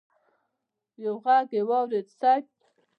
[1.03, 2.43] يو ږغ يې واورېد: صېب!